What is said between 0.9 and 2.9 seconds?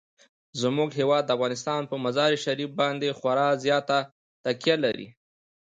هیواد افغانستان په مزارشریف